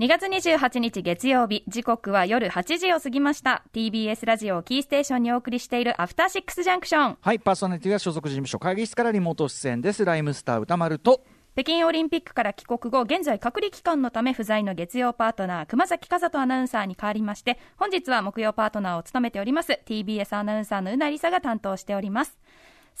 [0.00, 3.64] 2月28日月曜日、時刻は夜8時を過ぎました。
[3.74, 7.18] TBS ラジオをキーステーションにお送りしているアフターシックスジャンクション。
[7.20, 10.02] はい、パーソナリティは所属事務所会議室からリモート出演です。
[10.06, 11.22] ライムスター歌丸と。
[11.52, 22.38] 北京オリンピックから帰国後、現在隔離期間のため不在の月曜パートナー、熊崎和人アナウンサーに代わりまして、本日は木曜パートナーを務めております、TBS アナウンサーのうなりさが担当しております。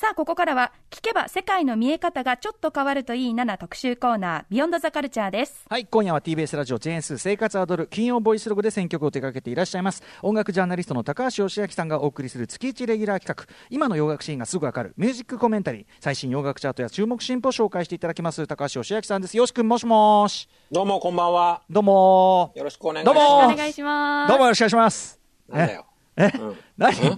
[0.00, 5.66] さあ、ここからは、聞けば世界の見え方がちょっと変わるといいなな特集コーナー、ビヨンドザカルチャーです。
[5.68, 10.02] はい、今夜は TBS ラジオチェーンス生活アドル金曜ボイスログで選曲を手掛けていらっしゃいます。
[10.22, 18.46] 音楽ジャーナリストの高橋義明さんがお送りする月1レギュラー企画、今の洋楽シーンがすぐわかるミュージックコメンタリー、最新洋楽チャートや注目進歩を紹介していただきます。
[18.46, 19.36] 高橋義明さんです。
[19.36, 20.48] よしくん、もしもし。
[20.72, 21.60] どうもこんばんは。
[21.68, 23.14] どうもよろしくお願いします。
[23.14, 24.28] どうもお願いします。
[24.30, 25.20] どうもよろしくお願いします。
[25.46, 25.84] なんだよ。
[26.16, 26.96] え、うん何？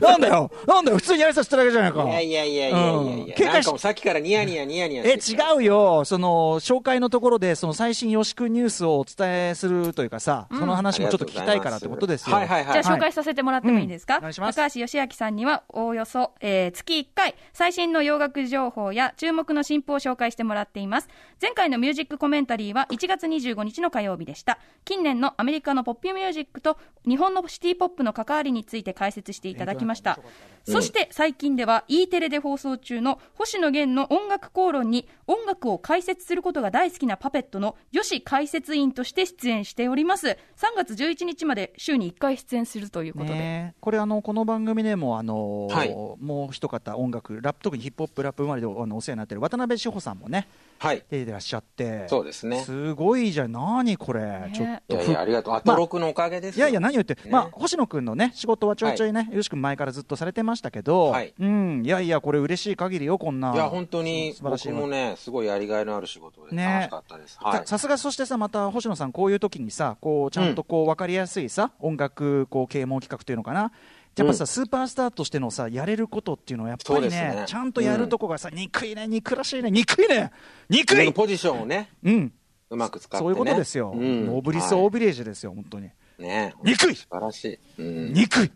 [0.00, 0.48] なんだよ。
[0.68, 0.98] なんだよ。
[0.98, 2.04] 普通にやりさせてるだけじゃないか。
[2.04, 3.34] いやいやいやいやいやうんいや。
[3.34, 6.04] 警戒しなんかもうさっきからニヤニヤニヤニヤえ、してて違うよ。
[6.04, 12.36] その、紹介のところで、その最新よしくんニュースをお伝えするというかさ、その話もちょっと聞きたいからってことですよ。
[12.36, 12.72] はいはいはい。
[12.82, 14.20] じゃあ紹介させてもらってもいいですか、うん。
[14.20, 14.56] お願いします。
[14.56, 21.08] 高橋義明さんにはおおよそ、えー月1回最新の洋楽情報や注目の新譜を紹介してもらっています。
[21.40, 24.58] 前回のミュージックコメンタリーは1月25日の火曜日でした。
[24.84, 30.18] 近年のアメリカのポップミュージックと日本のシティポップの関わりについて解説していただきました、
[30.66, 40.26] そして最近では E テレで放送中の星野源の音楽口論に音楽を解説することが大好きなパペットの吉解説員として出演しております。
[40.26, 40.36] 3
[40.76, 43.80] 月11日まで週に1回出演するということで、ねえ。
[43.80, 45.94] これあのこの番組でもあの、はい。
[45.94, 50.46] もう一方音楽ラップ特にヒップホップラップ生まれであのお世話になってる渡辺志保さんもね
[50.78, 51.02] はい。
[51.10, 52.06] 出てらっしゃって。
[52.08, 52.62] そうですね。
[52.62, 53.52] すごいじゃん。
[53.52, 54.52] 何これ、ね。
[54.54, 55.54] ちょっいとやいやありがとう。
[55.54, 56.66] アトロクのおかげですよ。
[56.66, 57.30] いやいや、何を言って、ね。
[57.30, 61.34] まあ、星野君のね、仕事はちょいちょいね、よし君前からずっとされてましたけど、はい。
[61.38, 63.54] うん、いやいや、これ嬉しい限りよ、こんな。
[63.54, 66.64] いや本当に素晴らしい僕もねすごいやりがいのある仕事でね。
[66.64, 67.38] 楽しかったです。
[67.40, 67.58] はい。
[67.58, 67.66] さ。
[67.66, 73.72] さすがそしてさまた星野さんこういう時にさこうちゃんとこう分かりやすいさ、音楽こう啓蒙企画というのかな。
[74.16, 74.46] やっぱさ、うん。
[74.46, 77.44] スーパースターとしてのさやれることっていうのはやっぱりねね。
[77.46, 80.30] ちゃんとやるとこがさ、憎いね憎らしいね憎いね
[80.70, 81.12] 憎い！
[81.12, 82.32] ポジションをねうん。
[82.70, 83.20] うまく使ってね。
[83.20, 84.26] そういうことですよ、うん。
[84.26, 86.54] ノーブリス・オービレージュですよ本当にね。
[86.62, 86.94] 憎い。
[86.94, 87.44] 素晴らし
[87.78, 87.82] い。
[87.82, 88.12] うん。
[88.12, 88.52] 憎い。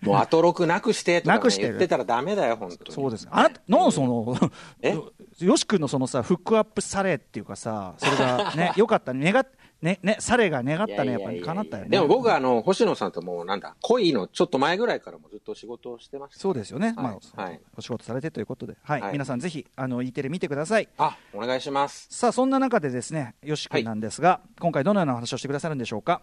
[0.00, 1.68] もうアトロクなくしてとかねなくしてる。
[1.70, 2.92] 言ってたらダメだよ本当に。
[2.92, 3.28] そうです。
[3.30, 4.34] あなたのその
[4.80, 4.94] え？
[4.94, 9.30] よよし君のそのさフックアップされっていうかさそれがね よかったね。
[9.30, 9.46] 願っ
[9.82, 11.90] ねねされが願ったねやっぱり叶ったよね。
[11.90, 16.40] でも僕はあの星野さんともうなんだ恋のちょっと前ぐらいからもずっと仕事をしてました。
[16.40, 16.96] そうですよね、はい。
[16.96, 17.60] まあ、はい。
[17.76, 19.00] お仕事されてということで、はい。
[19.02, 19.12] はい。
[19.12, 20.88] 皆さんぜひあの E テレ見てください。
[20.96, 22.08] あお願いします。
[22.10, 26.22] さあそんな中でですねよし君なんですが、今回どのような話をしてくださるんでしょうか？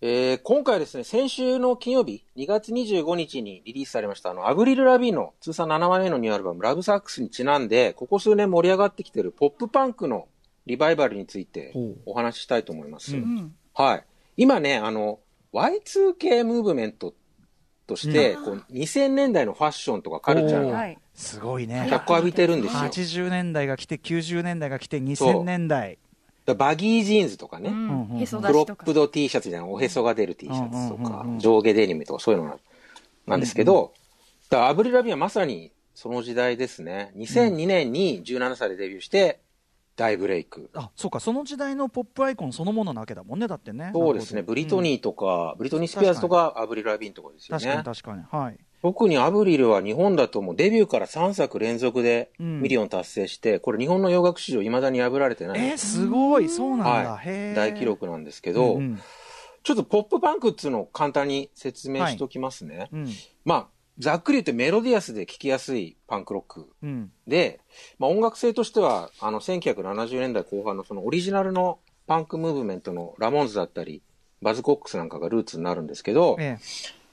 [0.00, 10.28] えー今回ですね先週の金曜日2月25日にリリースされましたあのアブリル・ラビーンの通算7枚目のニューアルバム「ラブサックス」にちなんでここ数年盛り上がってきてるポップパンクの
[10.66, 11.72] リバイバルについて
[12.06, 13.22] お話ししたいと思います、うん。
[13.22, 14.04] うんはい。
[14.36, 15.20] 今ねあの
[15.52, 17.14] Y2K ムーブメント
[17.86, 20.98] として、こう2000年代のファッションとかカルチャーがはい。
[21.14, 21.86] すごいね。
[21.88, 22.80] 脚光浴びてるんですよ。
[22.80, 25.94] 80年代が来て90年代が来て2000そう年代。
[25.94, 26.07] だ
[26.54, 28.26] バギージーンズとかね、うん。
[28.26, 29.70] クロップド T シャツじゃない。
[29.70, 31.38] おへそが出る T シャツとか、うんうんうんうん。
[31.38, 32.60] 上下デニムとかそういうの
[33.26, 33.92] なんですけど、
[34.50, 37.12] だからアブリル・ラビーンはまさにその時代ですね。
[37.16, 39.40] 2002年に17歳でデビューして
[39.96, 40.70] 大ブレイク。
[40.74, 43.90] あそうかその時代のポップアイコンそのものなわけだもんねだってね。
[43.92, 44.42] そうですね。
[44.42, 47.64] ブリトー、ニーとか、ブリトニー・スピアーズとかアブリル・ラビーンとかですよね。
[47.64, 48.22] 確かに。
[48.22, 48.42] 確かに。
[48.44, 52.60] はい特にアブリルは日本だともうデビューから3作連続でうん。
[52.62, 55.60] ミリオン達成して、これ日本の洋楽史上未だに破られてない。
[55.60, 56.48] えー、すごい。
[56.48, 57.54] そうなんだ、はい。
[57.54, 59.00] 大記録なんですけど、うんうん。
[59.62, 62.88] ちょっとポップパンクっていうのを簡単に説明しておきますね。
[62.92, 63.08] うん。
[63.44, 63.66] まあ、
[63.98, 66.70] ざっくり言ってメロディアスで聴きやすいパンクロック。
[66.82, 67.10] うん。
[67.26, 67.60] で、
[67.98, 74.02] まあ、音楽性としては、あの、1970年代後半のそのオリジナルのパンクムーブメントのラモンズだったり、
[74.40, 76.58] バズコックスなんかがルーツになるんですけど、え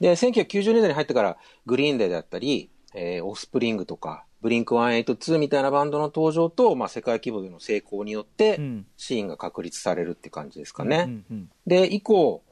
[0.00, 8.60] で、1990年代に入ってから、グリーンデーだったり、えーオフスプリングとか、ブリンク182みたいなバンドの登場と、まあ、世界規模での成功によって
[8.96, 11.04] シーンが確立されるって感じですかね。
[11.06, 12.42] うんうんで、以降、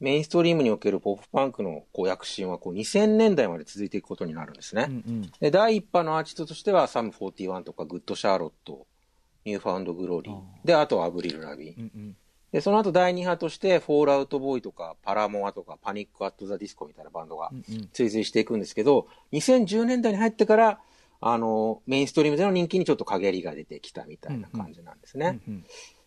[0.00, 4.86] メインストリームにおけるポップパンクのこう躍進はこう2000年代まで続いていくことになるんですね。
[4.88, 8.86] うんうんで、第一波のアーティストとしては、サム41とか、グッド・シャーロット、
[9.44, 10.42] ニューファウンド・グローリー。
[10.64, 11.76] で、あとはアブリル・ラビーン。
[11.78, 12.16] うんうん
[12.54, 20.80] で、その後第二波として、フォールアウト・ボーイとか、パラモアとか、パニック・アット・ザ・ディスコみたいなバンドがうんうん追随していくんですけど、2010年代に入ってから、
[21.20, 25.40] あの、メインストリームでの人気にちょっと陰りが出てきたみたいな感じなんですね。
[25.48, 25.64] うんうん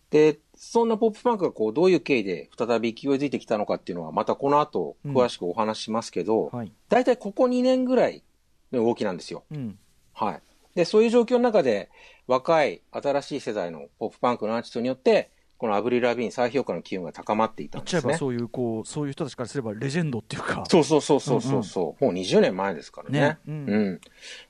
[0.08, 8.22] で、そんなポップパンクがこう、どういう経緯で再び勢いづいてきたのかっていうのは、またこの後、詳しくお話ししますけど、はい大体ここ2年ぐらい
[8.72, 9.44] の動きなんですよ。
[9.50, 9.78] うん
[10.14, 10.42] はい。
[10.74, 11.90] で、そういう状況の中で、
[12.26, 17.98] 若い、新しい世代のポップパンクのアーティストによって、このアブリル・ラビーン再評価の機運が高まっていた言んですね。
[17.98, 23.20] っちゃえばそういうこうそういう人たちからすればレジェンドっていうかそうそうそうそうそうそう、もう20年前ですからね。
[23.20, 24.00] ねううんん。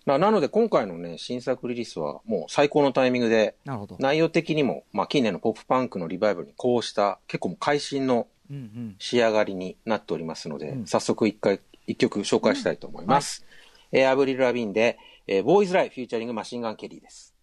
[0.04, 13.44] ななので今回のね、新作リリースはもう最高のタイミングで、なるほど、内容的にも、まあ近年のポップパンクのリバイバルに呼応した結構もう会心のうんうん、仕上がりになっておりますので、うん早速一回、一曲紹介したいと思います。
[13.92, 17.34] えーアブリル・ラビーンで、えー、 Bois Lie featuring マシンガン・ケリーです。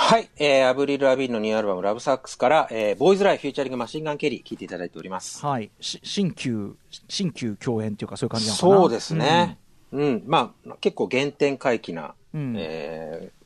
[0.00, 5.44] はい、えーアブリル・ラビーンのニューアルバム、 Love Sux から、えー Bois Lie featuring マシンガン・ケリー、聴いていただいております。
[5.44, 6.76] はいし新旧
[7.08, 8.76] 新旧共演っていうかそういう感じなのかな？
[8.76, 9.58] そうですね。
[9.90, 13.38] うん、まあ、結構原点回帰な、うんえー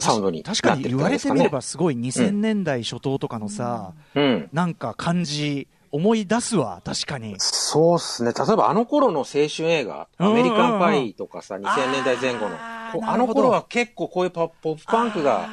[0.00, 1.48] サウンドに確かに言われてみれ。
[1.48, 4.48] ばすごい2000年代初頭とかのさ、うん。
[4.52, 8.32] なんか感じ思い出すわ確かにそうっすね。
[8.32, 12.56] 例えばあの頃の青春映画、うんうんうんアメリカンパイとかさ、2000年代前後の。
[13.08, 15.48] あの頃は結構こういうポポップパンクが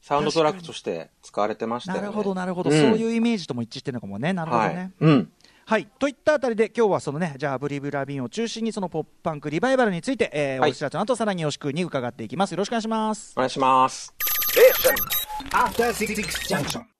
[0.00, 2.02] サウンドトラックとして使われてましたよね。
[2.02, 5.04] なるほどなるほど、うんそういうイメージとも一致してるのかもねなるほどはねい。
[5.04, 5.32] うん。
[5.66, 14.12] はい、といったあたりで今日はそのねじゃあアブリブ・ラビンを中心にそのポップパンクリバイバルについて、えーはいお知らせの後さらによろしくに伺っていきますよろしくお願いしますお願いします。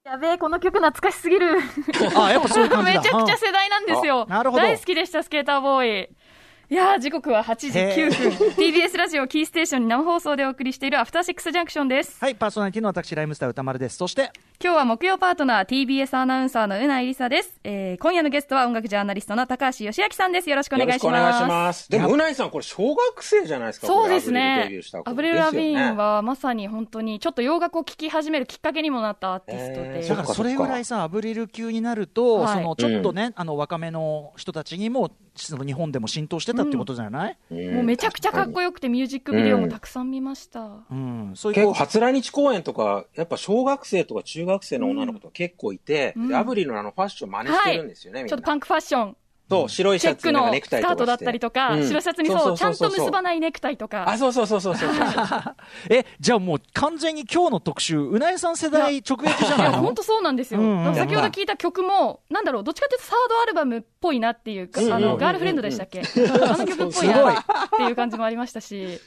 [0.05, 1.59] やべえ、この曲懐かしすぎる。
[2.17, 4.27] あやっぱそういう感じ めだちゃくちゃ世代なんですよ。
[4.29, 6.09] あなるほど大好きでした、スケーターボーイ。
[6.71, 8.49] いやー、時刻は8時9分。
[8.51, 12.17] TBS ラジオキーステーションに生放送でお送りしているアフターシックスジャンクションです。
[12.21, 14.31] はいパーソナリティの私ライムスター歌丸ですそして
[14.63, 17.59] 今日は木曜パートナー TBS アナウンサーのうないりさです。
[17.65, 20.51] えー、今夜のゲストは音楽ジャーナリストの高橋義明さんです。
[20.51, 21.07] よろしくお願いします。
[21.07, 21.91] お願いします。
[21.91, 23.87] でも、うないさん、これ小学生じゃないですか。
[23.87, 30.01] そうですこれアブリルデねアブリル・ラビーンはまさに本当にちょっと洋楽を聴き始めるきっかけにもなったアーティストで。
[30.01, 40.61] えーだからそれぐらいさアブリル級になると、はいそのちょっとね、あの若めの人たちにもその日本でも浸透してたってことじゃない、うんもうめちゃくちゃかっこよくてミュージックビデオもたくさん見ました。
[40.91, 46.29] うんそういう結構、初来日公演とか、やっぱ小学生とか中学生の女の子とか結構いて、うん。
[46.29, 48.31] でアブリルのあのファッション真似してるんですよね、みんな。
[48.31, 49.17] ちょっとパンクファッション。
[49.51, 51.85] そう、白いシャツチェックのネクタイスカートだったりとか、うん。
[51.85, 54.09] 白シャツにそう、ちゃんと結ばないネクタイとか。
[54.09, 54.91] あ、そうそうそうそうそう。
[54.95, 55.57] そう。
[55.91, 60.61] えじゃあもう完全に今日の特集うなえさん世代直撃じゃいや、ないの本当そうなんですよ。
[60.61, 60.95] うんうん。
[60.95, 66.01] 先ほど聞いた曲も、なんだろう、どっちかというとサードアルバムっぽいなっていうか、うんうんあの、ガールフレンドでしたっけ？
[66.01, 67.45] あの曲っぽいなっ
[67.77, 69.01] ていう感じもありましたし、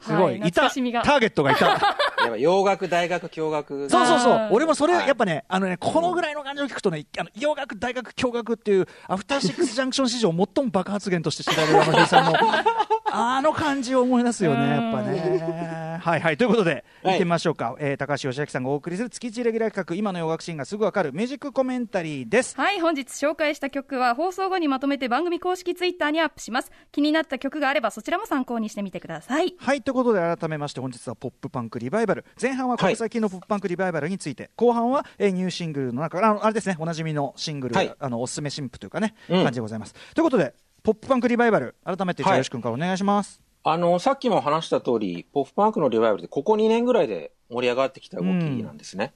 [0.00, 1.02] すご、はい懐たかしみが。
[1.02, 1.66] ターゲットがいた。
[2.20, 3.88] やっぱ洋楽、大学、共学。
[3.88, 4.48] そうそうそう。
[4.50, 5.06] 俺もそれはい。
[5.06, 12.38] やっぱねあのねこのぐらいの感じを聞くとねあの洋楽大学共学っていうアフターシックスジャンクション史上最も爆発源として知られる山田さんの
[13.12, 16.36] あの感じを思い出すよねやっぱねはいはい。
[16.36, 17.12] ということではい。
[17.12, 22.56] 行ってみましょうか、えー高橋義明さんがお送りする月一レギュラー企画今の洋楽シーンがすぐわかるミュージックコメンタリーです。
[22.56, 26.70] はい、本日紹介した曲は放送後にまとめて番組公式ツイッターにアップします。
[26.90, 29.54] 気になった曲があればそちらも参考にしてみてください。
[29.58, 32.24] はいということで改めまして本日はポップパンクリバイバル。
[32.40, 37.94] 前半はここ最近のポップパンクリバイバルについて、後半は、えーニューシングルの中からあのあれですねおなじみのシングル、はい。
[37.98, 39.42] あのおすすめ新譜というかね、うん。
[39.42, 39.94] 感じでございます。
[40.14, 49.12] ということでポップパンクリバイバル改めてじゃよし君からお願いします、あの、さっきも話した通り、ポップパンクのリバイバルでここ2年ぐらいで盛り上がってきた動きなんですね。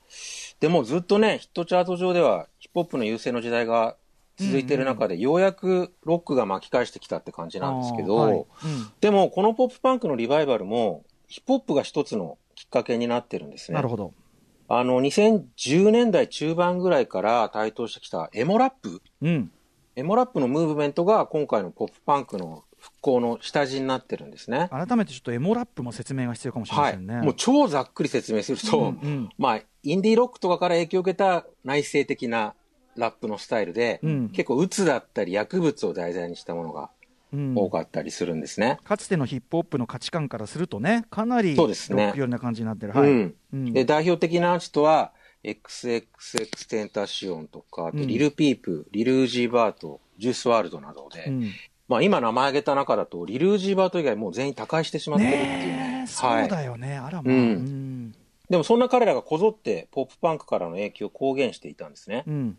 [0.60, 3.96] でもずっとね、ヒットチャート上ではヒップホップの優勢の時代が
[4.36, 8.46] 続いている中で、ようやくロックが巻き返してきたって感じなんですけど、はいうん。
[9.00, 13.76] でもこのポップパンクのリバイバルも、ヒップホップが一つのきっかけになってるんですね。
[13.76, 14.12] なるほど。
[14.68, 19.00] あの、2010年代中盤ぐらいから台頭してきたエモラップ。
[19.22, 19.52] うん。
[19.96, 24.68] エモラップのムーブメントが今回のポップパンクの復興の下地になってるんですね。
[24.70, 26.92] 改めてちょっとエモラップも説明が必要かもしれまはい。
[26.92, 29.30] せんね、もう超ざっくり説明すると、うんうん。
[29.38, 32.54] まあ、インディーロックとかから影響を受けた内省的な
[32.94, 34.28] ラップのスタイルで、うん。
[34.28, 36.90] 結構鬱だったり薬物を題材にしたものが
[37.32, 37.54] うん。
[37.56, 38.78] 多かったりするんですね。
[38.84, 42.08] かつてのヒップホップの価値観からするとねかなりロそうですね。
[42.08, 43.08] ック寄りな感じになってる、はい。
[43.08, 43.34] うん。
[43.52, 43.72] うん。
[43.72, 45.12] で、代表的なアーティストは、
[45.42, 51.52] XXX テンタシオンとか、リルピープ、リルージーバート、ジュースワールドなどで、うん
[51.88, 55.44] まあ今名前挙げた中だと、リルージーバート以外もう全員他界してしまってるっていう。
[55.46, 57.38] ねそうだよね、あらまあ、うん。
[57.38, 58.14] うん。
[58.50, 62.24] でもそんな彼らがこぞってポップパンクからの影響を公言していたんですね。
[62.26, 62.58] うん。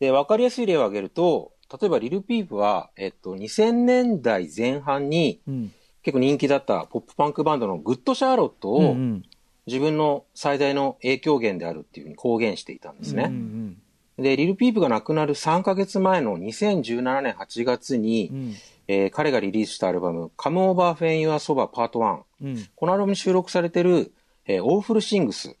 [0.00, 5.72] で、わかりやすい例を挙げると、例えばリルピープは、えっと、2000年代前半にうん。
[6.02, 9.22] 結構人気だったポップパンクバンドのグッドシャーロットをうんうん。
[9.66, 13.24] 自分の最大の影響源であるっていうふうに公言していたんですね。
[13.24, 13.78] うん
[14.18, 18.54] で、リルピープが亡くなる3ヶ月前の2017年8月に、うん
[18.86, 22.22] えー彼がリリースしたアルバム、Come Over When You Are Sober Part 1。
[22.42, 24.12] うんこのアルバムに収録されてる、
[24.46, 25.56] えー、Awful Things。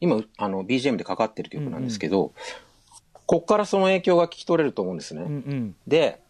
[0.00, 2.32] 今、あの、BGM でかかってる曲なんですけど、
[3.26, 5.22] こっからその影響が聞き取れると思うんですね。
[5.22, 6.20] うんうんで、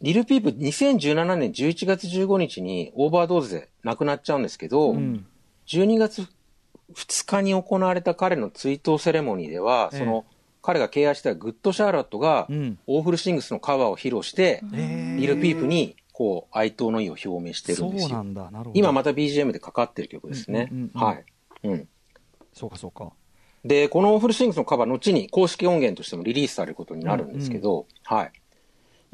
[0.00, 5.26] リルピープ2017年11月15日にオーバードーズで亡くなっちゃうんですけど、うん
[5.66, 6.26] 12月
[6.94, 10.24] 2日に行われた彼の追悼セレモニーでは、ええその
[10.62, 14.62] 彼が敬愛したグッド・シャーロットが、うん Awful Things のカバーを披露して、
[15.16, 18.08] リル・ピープにこう哀悼の意を表明してるんですよ。
[18.08, 20.68] そうなんだなるほど今また BGM でかかってる曲ですね。
[20.70, 21.24] うんうんうんはい。
[21.64, 21.88] うん。
[22.52, 23.12] そうかそうか
[23.64, 28.32] で、このオーフルシングスのカバー、後に公式音源としてもリリースされることになるんですけど、はい。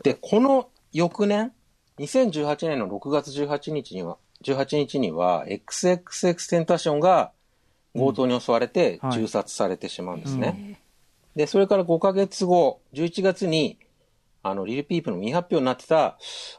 [0.02, 1.52] で、この翌年、
[1.98, 7.32] 2018年の6月18日には、18日には、XXX テンターションが
[7.94, 10.78] 強盗に襲われてはい銃殺されてしまうんですね。
[11.36, 13.78] で、それから5ヶ月後、11月に、
[14.42, 16.18] あの、リルピープの未発表になってた、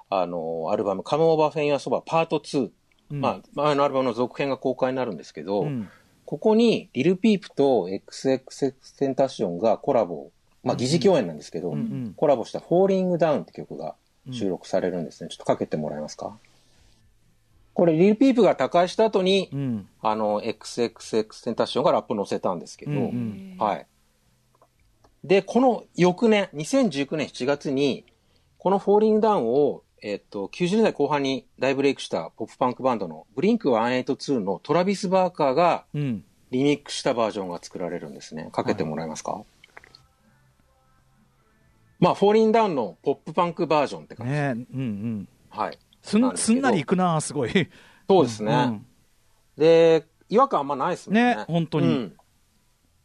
[0.10, 2.70] あの、アルバム、カムオーバーフェインアソバパート2。
[3.10, 3.22] うん。
[3.22, 5.90] まあ、前のアルバムの続編が公開になるんですけど、うん。
[6.26, 10.32] ここに、リルピープと XXX テンタシオンがコラボ、
[10.64, 12.14] まあ、疑似共演なんですけど、うんうん。
[12.16, 13.96] コラボした Falling Down って曲が
[14.32, 15.30] 収録されるんですね。
[15.30, 16.38] ちょっとかけてもらえますか？
[17.74, 19.88] これ、リルピープが他界した後に、うん。
[20.02, 22.92] あの、XXX テンタシオンがラップ載せたんですけど、
[23.64, 23.88] はい。
[25.28, 28.06] で、この翌年、2019年7月に、
[28.58, 38.50] この Falling Down を、えっと、90年代後半に大ブレイクしたポップパンクバンドのブリンク182のトラビス・バーカーがうんリミックスしたバージョンが作られるんですね。
[38.54, 39.42] かけてもらえますか、
[42.00, 44.32] まあ、Falling Down のポップパンクバージョンって感じ。
[44.32, 45.80] ねうんうんはい。
[46.02, 47.70] すなんですんすんなりいくなすごい
[48.08, 48.54] そうですね。
[48.54, 48.86] うん
[49.58, 51.36] で、違和感あんまないですね。
[51.36, 52.18] ね本当にうん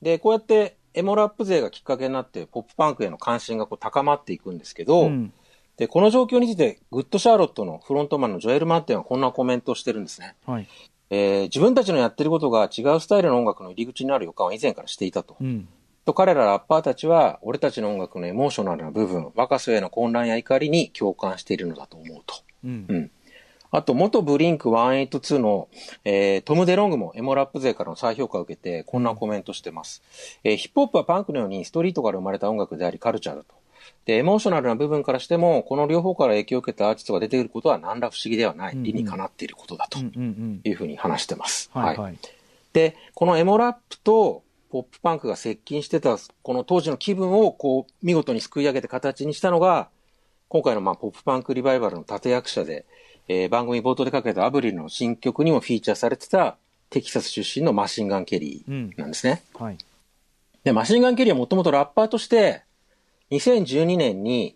[0.02, 5.32] で、こうやってエモラップ勢がきっかけになって、ポップパンクへの関心がこう高まっていくんですけど、うん
[5.76, 10.36] で、この状況について、グッドシャーロットのフロントマンのジョエル・マッデンはこんなコメントをしてるんですね。
[10.46, 10.68] はい
[11.10, 15.36] えー自分たちのやってることが違うスタイルの音楽の入り口になる予感は以前からしていたと。
[15.40, 15.68] うん
[16.04, 22.34] と彼らラッパーたちは、俺たちの音楽のエモーショナルな部分、若さゆえの混乱や怒りに共感しているのだと思うと。
[22.64, 23.10] うんうん。
[23.72, 25.68] あと、元ブリンク182の、
[26.04, 30.02] えートム・デロングもエモラップ勢からの再評価を受けて、こんなコメントしてます。
[30.44, 33.54] えーヒップホップはパンクのようにストリートから生まれた音楽でありカルチャーだと。
[34.04, 38.76] で、エモーショナルな部分からしても、この両方から影響を受けたアーティストが出てくることは何ら不思議ではない。
[38.76, 41.70] 理にかなっていることだというふうに話してます。
[41.72, 42.18] はいはい
[42.72, 49.90] で、このエモラップとポップパンクが接近してた、この当時の気分をこう、見事に救い上げて形にしたのが、
[50.48, 52.86] 今回のまあポップパンクリバイバルの立役者で、
[53.28, 56.56] えー番組冒頭でかけたアブリルの新曲にもフィーチャーされてた
[56.90, 59.42] テキサス出身のマシンガン・ケリーなんですね。
[59.54, 59.78] はい。
[60.64, 62.62] で、マシンガン・ケリーはもともとラッパーとして、
[63.30, 64.54] 2012年に、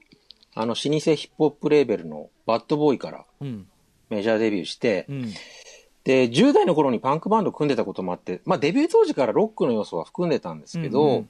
[0.55, 3.67] あの、老舗ヒップホップレーベルのバッドボーイからうん。
[4.09, 5.33] メジャーデビューして、うん。
[6.05, 11.29] で、10代の頃にパンクバンドを組んでたこともあって、まあデビュー当時からロックの要素は含んでたんですけど、うんうん。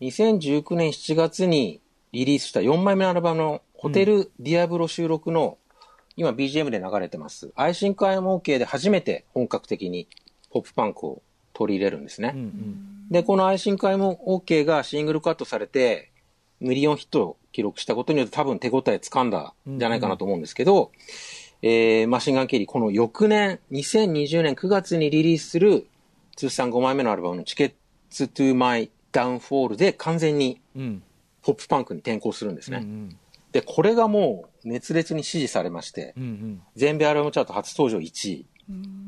[0.00, 1.80] 2019年7月に
[2.12, 5.58] リリースした4枚目のアルバムの Hotel Diablo 収録の、
[6.18, 10.08] 今 BGM で流れてます、 I Think I'm OK で初めて本格的に
[10.50, 11.22] ポップパンクを
[11.54, 12.32] 取り入れるんですね。
[12.34, 16.10] うんうんで、このアイシンクアイム OK がシングルカットされて、
[16.60, 20.90] ミリオンヒットを記録したことによって多分手応え掴んだんじゃないかなと思うんですけど、
[21.62, 25.86] えーマシンガンケリー、この翌年、2020年9月にリリースする
[26.36, 27.72] 通算5枚目のアルバムの Tickets
[28.10, 31.02] to My Downfall で完全にうん
[31.42, 32.80] ポップパンクに転向するんですね。
[32.82, 33.18] うん
[33.52, 38.46] で、これがもう熱烈に支持されまして、うんうん全米アルバムチャート初登場1位。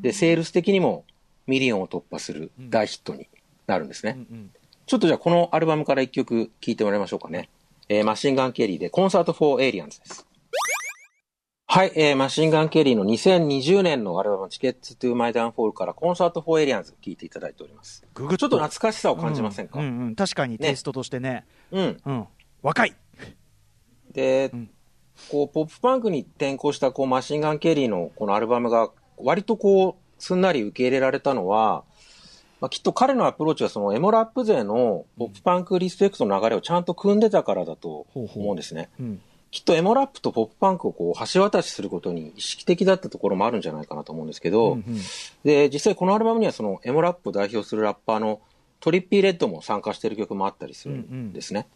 [0.01, 1.05] で、セールス的にも
[1.47, 3.29] ミリオンを突破する大ヒットに
[3.67, 4.15] なるんですね。
[4.29, 4.51] うんうん
[4.87, 7.49] ちょっとじゃあこのアルバムから一曲聴いてもらいましょうかね。
[7.87, 10.27] えーマシンガン・ケリーで Concert for Aliens です。
[11.67, 18.03] はい、えーマシンガン・ケリーの2020年のアルバム Tickets to My Downfall から Concert for Aliens 聴いていただいております。
[18.13, 22.01] ぐぐっちょっと懐かしさを感じませんか、うんうんうん確かにテイストとしてねうん。
[22.05, 22.27] うん
[22.61, 22.95] 若い
[24.11, 24.69] で、ん。
[25.29, 31.83] こう、ポップパンクに転向したこうマシンガン・ケリーのこのアルバムが割とこう、すんなり受け入れられたのは、
[32.59, 38.89] まあ、きっと彼のアプローチはそのエモラップ勢のポップパンクリスペクトの流れをちゃんと汲んでたからだと思うんですね。
[38.99, 39.21] うん。
[39.49, 44.97] きっとエモラップとポップパンクをこう橋渡しすることに意識的だったところもあるんじゃないかなと思うんですけど、うんうん。
[45.43, 48.41] で、実際このアルバムにはそのエモラップを代表するラッパーの
[48.79, 51.67] トリッピー・レッドも参加している曲もあったりするんですね。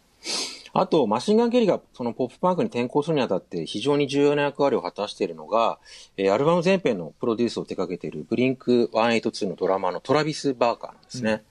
[0.80, 5.78] あと、マシンガン・ケリーがそのポップパンクに転向するにあたって非常に重要な役割を果たしているのが、
[6.16, 11.44] えーアルバム全編のプロデュースを手掛けているブリンク182のドラマーのトラビス・バーカーなんですね。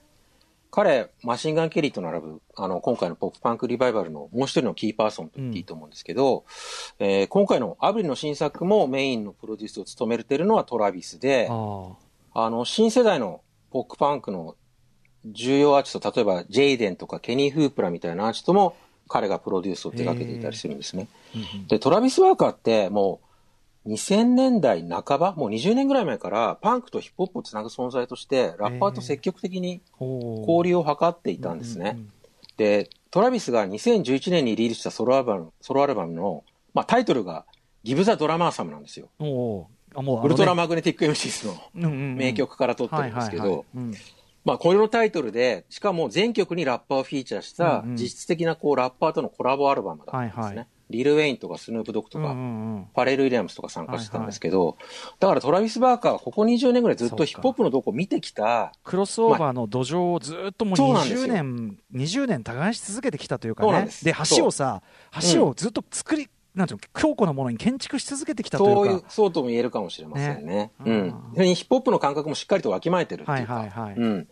[0.70, 6.44] 彼、マシンガン・ケリーと並ぶ、あの、今回のポップパンクリバイバルのもう一人のキーパーソンと言っていいと思うんですけど、
[7.00, 11.91] えー今回のアブリの新作もメインのプロデュースを務めているのはトラビスで、あ
[12.34, 13.41] あの、新世代の
[13.72, 14.55] ポップパンクの
[15.25, 18.75] 重要アーティスト、例えばジェイデンとかケニー・フープラみたいなアーティストも
[19.07, 21.07] 彼がプロデュースを手掛けていたりするんですね。
[21.67, 23.19] で、トラビス・ワーカーっても
[23.85, 32.00] う、2000年代半ば、もう20年ぐらい前から、パンクとヒップホップをつなぐ存在として、ラッパーと積極的に交交流を図っていたんですね。
[32.57, 36.43] で、トラビスが2011年にリリースしたソロアルバムソロアルバムの、
[36.74, 37.45] まあ、タイトルが、
[37.83, 39.09] ギブ・ザ・ドラマーサムなんですよ。
[39.19, 40.25] おあもうね。
[40.25, 41.45] ウルトラマグネティック・エムシス
[41.75, 43.93] の名曲から撮ってるんですけど、うん
[44.46, 50.44] まあ、これのタイトルで、しかも全曲にラッパーをフィーチャーした実質的なこうラッパーとのコラボアルバムだったんですね。
[50.44, 50.68] はいはい。
[50.92, 52.88] リル・ウェインとかスヌープ・ドッグとか、うんうんうん。
[52.94, 54.78] パレル・ウィリアムスとか参加してたんですけど、
[55.20, 61.34] だからトラビス・バーカーはここ20年ぐらいずっそうかとヒップホップのどこを見てきた、クロスオーバーの土壌をずっともう20そうなんですよ。
[61.34, 63.90] 年、20年耕し続けてきたというかね。
[64.04, 64.84] で、橋をさ、
[65.34, 70.72] 橋をずっと作り、なんていうの、強固なものに建築し続けてきたとそういうう、いか、そうとも言えるかもしれませんね。
[70.86, 71.12] ね。
[71.36, 71.56] うん。
[71.56, 74.28] ヒップホップの感覚もしっかりとわきまえてるってはいいうか、はいはい、うん。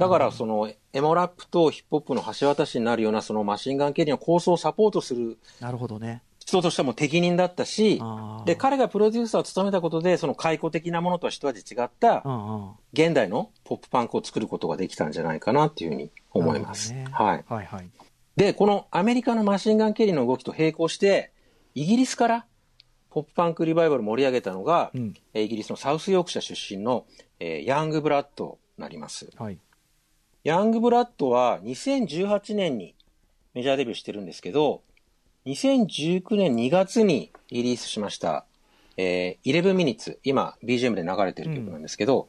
[0.00, 6.22] だから、その、エモラップとヒップホップの橋渡しになるような、そのマシンガンケリーの構想をサポートするなるほどね。
[6.38, 8.00] 人としても適任だったし、
[8.44, 12.24] で、彼がプロデューサーを務めたことで、その解雇的なものとは一味違った
[12.92, 16.92] 現代のポップパンクを作ることができたんじゃないかなっていうふうに思います。
[16.92, 17.44] ねはい。
[17.46, 17.90] はいはい。
[18.36, 21.30] で、このアメリカのマシンガンケリーの動きと並行して、
[21.74, 22.46] イギリスから
[23.10, 27.04] ポップパンクリバイバルを盛り上げたのが、うんえーイギリスのサウスヨークシャ出身の、
[27.38, 29.28] えーヤングブラッドになります。
[29.36, 29.58] はい。
[30.42, 32.94] ヤングブラッドは2018年に
[33.52, 34.80] メジャーデビューしてるんですけど、
[35.44, 38.46] 2019年2月にリリースしました、
[38.96, 42.28] えー、11 minutes、今 BGM で流れてる曲なんですけど、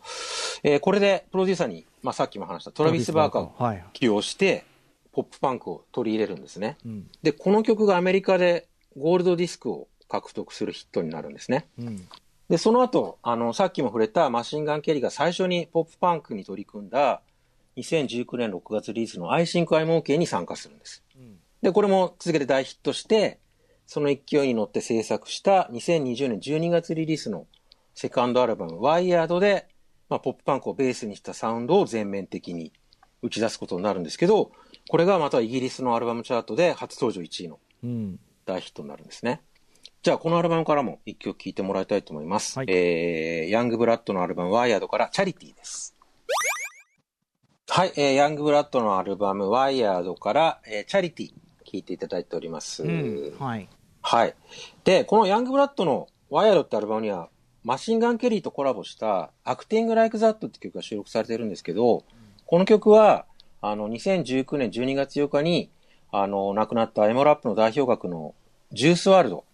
[0.64, 3.86] えーこれでプロデューサーに、まあ、さっきも話したトラビス・バーカーをはい。
[3.94, 4.66] 起用して、
[5.14, 6.78] ポップパンクを取り入れるんですね。
[6.86, 7.10] うん。
[7.24, 11.68] で、この曲がアメリカでゴールドディスクを獲得するヒットになるんですね。
[11.80, 12.08] うん。
[12.50, 17.22] で、その後、あの、さっきも触れたマシンガン・ケリーが最初にポップパンクに取り組んだ
[17.82, 21.04] 2019年6月リリースの I Think I'm OK に参加するんです。
[21.62, 23.40] で、これも続けて大ヒットして、
[23.86, 27.46] その勢いに乗って制作した2020年12月リリースの
[27.94, 29.68] セカンドアルバム Wired で、
[30.10, 32.74] まあ、ポップパンクをベースにしたサウンドを全面的に
[33.22, 34.52] 打ち出すことになるんですけど、
[34.90, 38.20] これがまたイギリスのアルバムチャートで初登場1位のうん。
[38.46, 39.42] 大ヒットになるんですね。
[40.04, 42.58] じゃあ、このアルバムからも一曲聴いてもらいたいと思います。
[42.58, 45.96] はいえー、ヤングブラッドのアルバム、ワイヤードからチャリティーです。
[47.74, 51.30] はい、えー、ヤングブラッドのアルバム、ワイヤードから、えー、チャリティー、
[51.64, 52.84] 聴いていただいております。
[52.84, 53.34] うん。
[53.40, 53.70] はい。
[54.02, 54.36] はい。
[54.84, 57.30] で、このヤングブラッドのワイヤードってアルバムには、
[57.64, 62.04] マシンガン・ケリーとコラボした、アクティング・ライク・ザットって曲が収録されてるんですけど、
[62.46, 63.26] この曲は、
[63.62, 65.70] あの、2019年12月8日に、
[66.12, 68.36] あの、亡くなったエモラップの代表格の
[68.74, 69.46] ジュースワールド。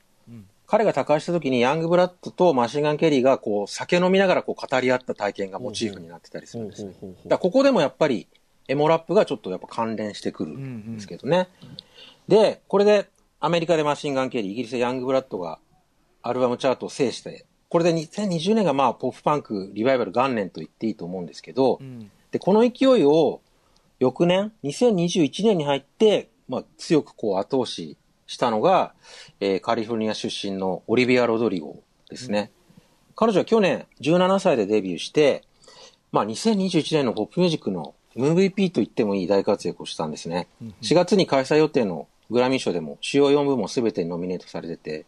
[0.68, 6.94] 彼が他界した時にヤングブラッドとマシンガン・ケリーがこう酒飲みながらこう語り合った体験がモチーフになってたりするんですね。
[7.30, 8.28] ここでもやっぱり
[8.68, 11.48] エモラップがちょっとやっぱ関連してくるんですけどね。
[12.28, 15.60] で、これでアメリカでマシンガン・ケリー、イギリスでヤングブラッドが
[16.22, 22.12] アルバムチャートを制して、これで2020年がまあポップパンクリバイバル元年と言っていいと思うんですけど、うん。
[22.32, 23.40] で、この勢いを
[24.00, 28.94] 翌年、2021年に入って、まあ強くこう後押ししたのが、
[29.40, 32.52] えーカリフォルニア出身のオリビア・ロドリゴですね。
[33.16, 35.44] 彼女は去年17歳でデビューして、
[36.12, 40.48] まあ2021年のポップミュージックの MVP と言ってもいい大活躍をしたんですね。
[40.82, 45.06] 4月に開催予定のグラミー賞でも主要4部門全てにノミネートされてて、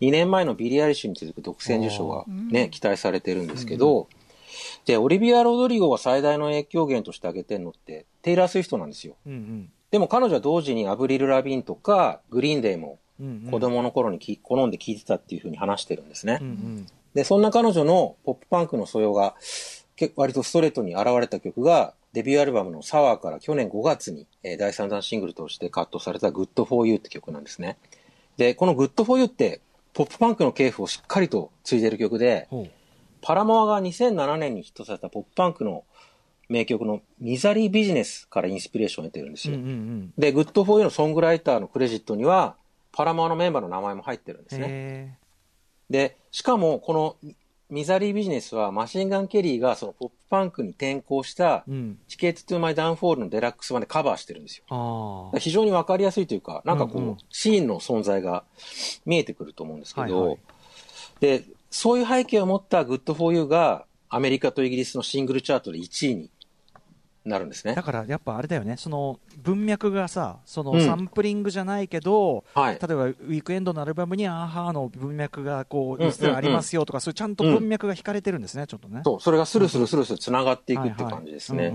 [0.00, 4.08] 2年前のビリー・アイリッシュに続く独占受賞がね、期待されてるんですけど、
[4.84, 9.16] で、オリビア・ロドリゴが最大の影響源として挙げてるのって、テイラー・スウィフトなんですよ。
[9.26, 9.72] うんうん。
[9.90, 12.98] でも彼女は同時にアブリル・ラビンとか、グリーンデーも。
[13.50, 16.38] 子供の頃にき好んで聴いてたっていうふうに話してるんですね。
[16.40, 16.86] うんうん。
[17.14, 19.34] で、そんな彼女のポップパンクの素養が
[19.96, 27.76] 結構割とストレートに現れた曲が、デビューアルバムのサワーから去年5月に、えー第3弾シングルとしてカットされた Good for You って曲なんですね。
[28.36, 29.60] で、この Good for You って
[29.94, 32.46] ポップパンクの系譜をしっかりと継いでる曲で。
[33.20, 35.82] パラモアが2007年にヒットさせたポップパンクの
[36.48, 39.54] 名曲の Misery Business からインスピレーションを得てるんですよ。
[39.54, 40.12] うんうんうん。
[40.16, 42.56] で、 Good for You のソングライターのクレジットには、
[42.92, 44.66] パラモアのメンバーの名前も入ってるんですね。
[44.68, 45.14] へ
[45.90, 47.16] で、しかもこの
[47.70, 51.64] Misery Business はマシンガン・ケリーがそのポップパンクに転向した。
[52.08, 55.32] Ticket to My Downfall のデラックス版でカバーしてるんですよ。
[55.38, 58.44] 非常にわかりやすいというか、なんかこう、うんうんシーンの存在が
[59.04, 60.38] 見えてくると思うんですけど、はいはい
[61.20, 66.30] で、そういう背景を持った Good for You がアメリカとイギリスのシングルチャートで1位に
[67.28, 67.82] なるんですねだ。
[67.82, 72.74] からやっぱあれだよね、その文脈がさ、そのうんサンプリングじゃないけど、はい。
[72.74, 79.02] 例えばウィークエンドのアルバムにアーハーの文脈がこう、うん実はありますよとか、そういうちゃんと文脈が引かれてるんですね、ちょっとね。
[79.04, 81.72] そう、それがスルスルスルスル繋がっていくって感じですね。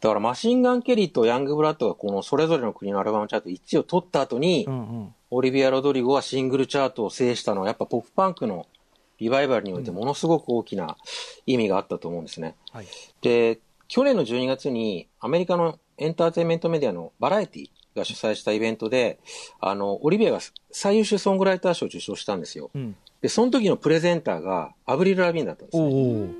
[0.00, 8.66] だからマシンガン・ケリーとヤング・ブラッドがこのそれぞれの国のアルバムチャート1位を取った後に、うんうんオリビア・ロドリゴはシングルチャートを制したのはやっぱポップパンクの
[9.20, 10.96] リバイバルにおいてものすごく大きな
[11.46, 12.56] 意味があったと思うんですね。
[12.72, 12.86] はい
[13.22, 19.18] で、去年の12月にアメリカのエンターテインメントメディアのバラエティが主催したイベントで、
[19.58, 20.38] あの、オリビアが
[20.70, 22.70] 最優秀ソングライター賞を受賞したんですよ。
[22.72, 26.30] うんで、その時のプレゼンターがアブリル・ラビーンだったんですおね。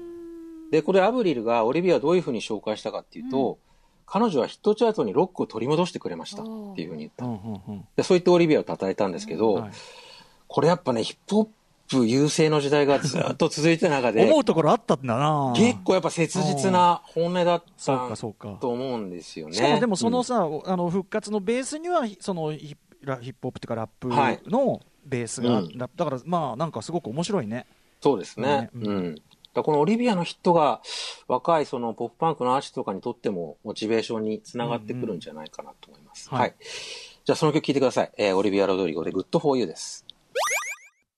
[0.69, 3.59] おで、これアブリルがオリビアをどういうふうに紹介したかっていうと、
[4.07, 7.27] 彼女はヒットチャートにロックを取り戻してくれましたっていうふうに言った。
[7.27, 9.71] うんうんうんで、そう言ってオリビアを称えたんですけど、はい
[10.53, 11.49] これやっぱね、ヒップホッ
[11.91, 19.55] プ優勢の時代がずっと続いてる中で、思うところあったんだな結構やっぱ切実な本音だったかそうかと思うんですよね。
[19.55, 23.83] しかもでもそのうんさ、あの復活のベースにはそのヒップラヒップホップっていうかラ
[24.23, 27.67] はいップのベースが、うんだだからまあなんかすごく面白いね
[28.01, 28.71] そうですね。
[28.75, 29.15] ねうん。
[29.15, 29.23] だか
[29.57, 30.81] らこのオリビアのヒットが
[31.27, 36.29] 若いそのポップパンクのアーティストとかにとってもモチベーションにつながってくるんじゃないかなと思います。
[36.31, 36.55] うんうんはい。
[37.25, 38.13] じゃあその曲聴いてください。
[38.17, 40.07] えー、オリビア・ロドリゴで Good for You です。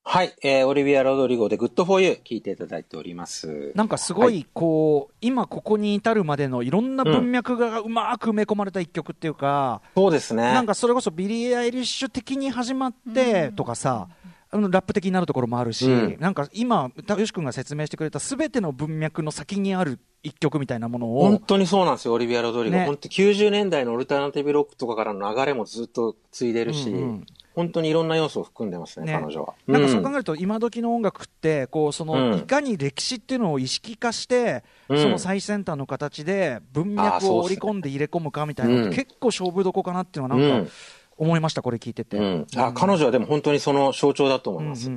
[0.05, 0.35] はい。
[0.43, 3.73] えー、オリビア・ロドリゴで Good for You 聴いていただいております。
[3.75, 10.43] なんかすごいこう、今ここに至るまでのいろんな文脈がうまく埋め込まれた一曲っていうか、そうですね。
[10.43, 14.09] なんかそれこそビリー・アイリッシュ的に始まってとかさ、
[14.51, 22.77] あのラップ的になるところもあるし、うんなんか今、たよし君が説明してくれたすべての文脈の先にある一曲みたいなものを、本当にそうなんですよ、オリビア・ロドリゴ。
[22.77, 29.13] ね本当90年代のオルタナティブロックとかからの流れもずっと継いでるし、うんうん本当にいろんな要素を含んでますね、ね。
[29.21, 29.55] 彼女は。
[29.67, 30.05] なんかそううん。
[30.05, 32.39] 考えると、今時の音楽ってこうその、うん。
[32.39, 34.99] いかに歴史っていうのを意識化して、うん。
[35.03, 40.71] その最先端の形で文脈を織り込んで入れ込むかみたいな結構勝負どこかなっていうのはなんかうん。
[41.19, 42.17] 思いました、これ聞いてて。
[42.17, 42.47] うん。
[42.57, 44.91] あ彼女はでも本当にその象徴だと思います。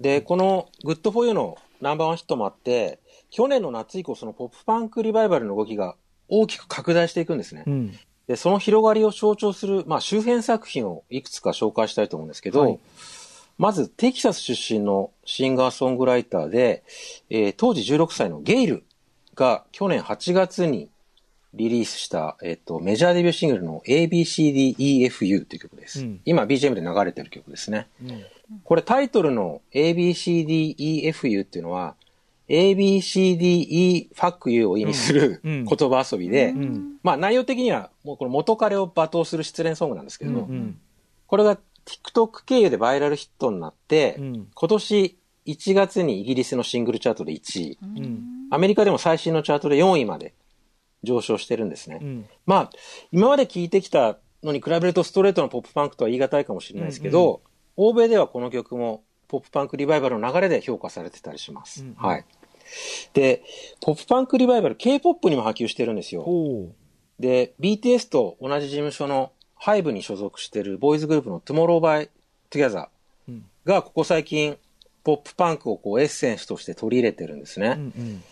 [0.00, 5.96] で、この Good for You のナンバーワンヒットもあって、去年の夏以降、そのポップパンクリバイバルの動きが
[6.28, 7.64] 大きく拡大していくんですね。
[7.66, 12.78] うんで、その広がりを象徴する、まあ、周辺作品をいくつか紹介したいと思うんですけど、はい
[13.60, 16.82] まず、テキサス出身のシンガーソングライターで、
[17.28, 18.84] えー当時16歳のゲイル
[19.34, 20.88] が去年8月に
[21.52, 26.00] リリースした、えっ、と、メジャーデビューシングルの ABCDEFU という曲です。
[26.00, 27.88] うん今 BGM で流れてる曲ですね。
[28.02, 28.24] うん
[28.64, 31.94] これタイトルの ABCDEFU っていうのは、
[32.50, 35.64] ABCDE ファック U を意味するうん。
[35.64, 36.96] 言葉遊びで、うん。
[37.02, 40.78] まあ内容的にはもうこの元彼を罵倒する失恋ソングなんですけど、うん
[41.26, 44.48] これが TikTok 経由でバイラルヒットになって、うん。
[44.52, 48.48] 今年1月にイギリスのシングルチャートで1位、うん。
[48.50, 50.34] アメリカでも最新のチャートで4位まで
[51.04, 52.00] 上昇してるんですね。
[52.02, 52.26] うん。
[52.46, 52.70] まあ、
[53.12, 57.42] 今まで聞いてきたのに比べるとストレートのポップパンクとは言い難いかもしれないですけど、
[57.76, 61.84] 欧米ではこの曲もポップパンクリバイバルの流れで評価されてたりします。
[61.84, 61.94] うん。
[61.94, 62.24] はい。
[63.12, 63.42] で、
[63.80, 66.24] ポップパンクリバイバル、K-POP にも波及してるんですよ。
[67.18, 72.08] で、BTS と同じ事務所の HYBE に所属してるボーイズグループの Tomorrow by
[72.50, 72.88] Together
[73.28, 74.56] うんがここ最近、
[75.04, 77.74] ポップパンクをこうエッセンスとして取り入れてるんですね。
[77.76, 78.22] うんうん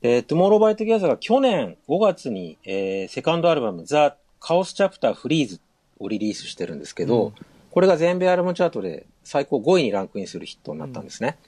[0.00, 3.94] で、Tomorrow by Together が去年5月に、えーセカンドアルバム The
[4.40, 5.60] Chaos Chapter Freeze
[5.98, 7.32] をリリースしてるんですけど、うん
[7.70, 11.38] これが全米アルバムチャートで最高5位にランクインするヒットになったんですね。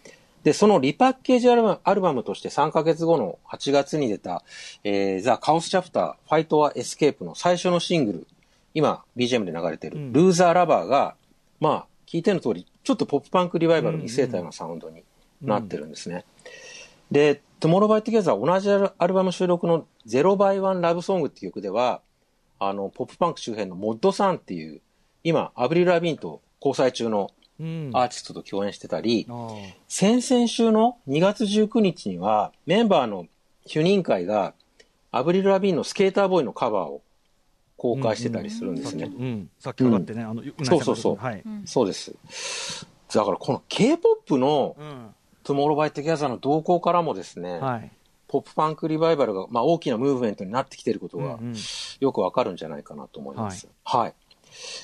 [0.47, 4.45] で、そのリパッケージアルバムアルバムとして3ヶ月後の8月に出た、
[4.85, 8.27] えー、The Chaos Chapter Fight or Escape の最初のシングル、
[8.73, 10.13] 今 BGM で流れてる、うん。
[10.13, 11.17] ルーザーラバーが、
[11.59, 15.03] まあ、聞いての通り、ちょっとポップパンクリバイバルに見据えたようなサウンドに
[15.43, 16.25] なってるんですね。
[17.11, 22.03] で、Tomorrow by Together 同じアルバム収録の Zero by One Love Song っていう曲では、
[22.61, 24.81] あの、ポップパンク周辺のモッドさんっていう、
[25.25, 29.27] 今、アブリル・ラビーンと交際中のうんアーティストと共演してたり、
[29.89, 33.27] 先々週の2月19日には、メンバーの
[33.67, 34.55] 主任会が、
[35.11, 37.03] アブリル・ラビーンのスケーターボーイのカバーを
[37.77, 39.05] 公開してたりするんですね。
[39.05, 39.51] うん。
[39.59, 41.17] さっき上がってね、あのそうそうそう。
[41.17, 41.43] はい。
[41.65, 42.15] そうです。
[43.13, 45.15] だからこの K-POP のうん、
[45.45, 47.91] Tomorrow by Together の動向からもですね、はい。
[48.29, 51.57] ポップパンクリバイバルが、まあ、大きなムーブメントになってきていることがうんうん。
[52.01, 53.69] よくわかるんじゃないかなと思います。
[53.85, 54.15] はい。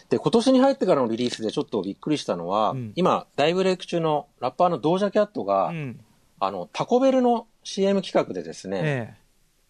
[0.08, 2.92] で、今年に入ってからのリリースでちょっとびっくりしたのは、うん。
[2.96, 6.00] 今、大ブレイク中のラッパーのドージャキャットが、うん。
[6.40, 9.14] あの、タコベルの CM 企画でですね、え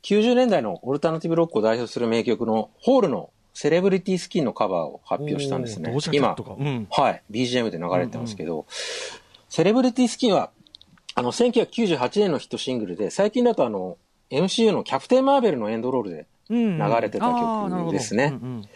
[0.02, 5.94] 90年代のオルタナティブロックを代表する名曲のホールのセレブリティスキンのカバーを発表したんですね。
[6.12, 6.86] 今うん。
[6.90, 8.66] はい、BGM で流れてますけど、
[9.48, 10.50] セレブリティスキンは、
[11.14, 13.98] あの、1998年のヒットシングルで、最近だとあの、
[14.30, 18.38] MCU のキャプテン・マーベルのエンドロールで、うん流れてた曲ですね。
[18.42, 18.68] うんうん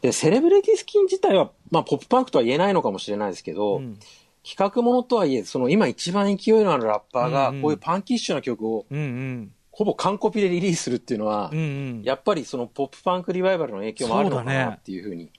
[0.00, 3.98] で、セレブリティスキン自体は、まあ、ポップパンクとは言えないのかもしれないですけど、うん
[4.42, 11.62] 企画ものとはいえ、その今一番勢いのあるラッパーがうんうん、こういうパンキッシュな曲をうんうんほぼ完コピでリリースするっていうのは、うんう
[12.00, 12.02] ん。
[12.02, 15.30] やっぱりそのポップパンクリバイバルの影響もあるのかなっていうふうに。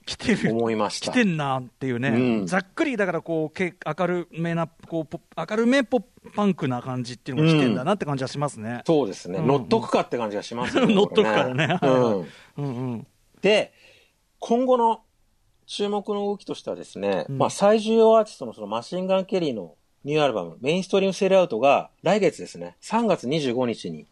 [0.50, 1.12] 思いました。
[1.12, 8.82] 来てんなっていうね、うんざっくりだからこうけ明るめなこうポ明るめポップパンクな感じっていうのが来てんだなって感じはしますね。
[8.84, 9.38] そうですね。
[9.38, 11.90] うん乗っとくかって感じがしますよ 乗っとくからねうん。
[11.90, 13.06] うんうん
[13.42, 13.72] で、
[14.42, 15.02] 今後の
[15.66, 17.38] 注目の動きとしてはですね、うん。
[17.38, 24.04] まあ最重要アーティストのそのマシンガン・ケリーのニューアルバム、メインストリームセールアウトが来月ですね、3月25日に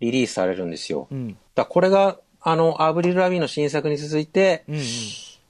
[0.00, 1.08] リリースされるんですよ。
[1.10, 1.38] うん。
[1.54, 4.82] だこれが、あの、アブリル・ラビーンの新作に続いて、うんうん。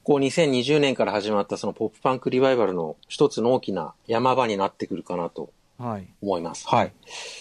[0.05, 6.67] こう2020年から始まったそのポップパンクリバイバルの一つの大きな山場になってくるかなとは思います。
[6.69, 6.93] はい。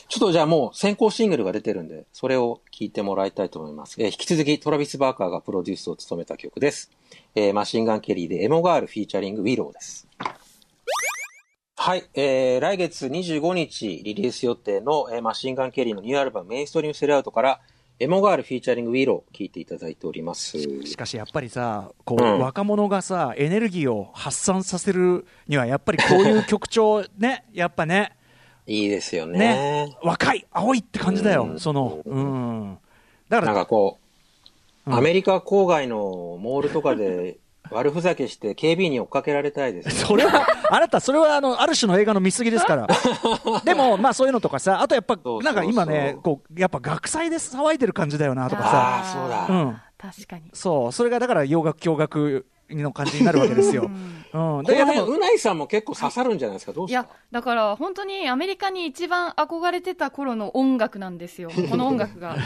[0.08, 3.96] ちょっとじゃあもう先行シングルが出てるんで、それを聞いてもらいたいと思います。
[4.02, 6.92] えー引き続きトラビス・バーカーがプロデュースを務めた曲です。
[7.36, 10.08] えーマシンガン・ケリーでエモガールフィーチャリング・ウィローです。
[11.78, 12.04] はい。
[12.14, 17.60] えー、来月25日リリース予定の、えーマシンガン・ケリーのニューアルバムメインストリームセルアウトから
[18.00, 20.58] エモガールフィーチャリング・ウィロー聞いていただいております。
[20.60, 28.15] しかしやっぱりさこう、うん若者がさエネルギーを発散させるにはやっぱりこういう曲調ねやっぱね
[28.68, 29.40] いいですよね。
[29.40, 29.98] ね。
[30.02, 31.60] 若い青いって感じだよ、うん。
[31.60, 32.02] その。
[32.06, 32.78] うん。
[33.30, 34.00] だかなんらかこ
[34.86, 34.98] う、うん。
[34.98, 35.98] アメリカ郊外の
[36.40, 37.38] モールとかで
[37.72, 39.92] 悪ふざけして警備員に追っかけられたいです、ね。
[40.06, 42.88] それは、あなた、それはあのある種の映画の見過ぎですから。
[43.66, 49.48] でも、まあそういうのとかさ、あとやっぱなんか今ね、こう、やっぱ学祭で騒いでる感じだよなとかさ、あーそうだ。
[49.50, 49.78] うん。
[49.98, 50.44] 確かに。
[50.54, 53.84] そう、それがだから洋楽、驚愕の感じになるわけですよ。
[53.84, 54.26] うん。
[54.32, 62.36] こで、の辺、でもうないさんも結構刺さるんじゃないですか、どういやだから本当にアメリカに一番憧れてた頃の音楽なんですよ、 この音楽が。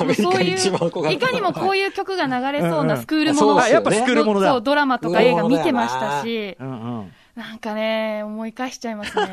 [0.00, 1.92] アメリカにそういう、一番憧れいかにもこういう。
[1.92, 4.50] 曲が流れそううんうなんスクールもの、やっぱスクールものだ。
[4.50, 9.30] そう、ドラマとか映画見てましたし、うんなんかね、思い返しちゃいますね。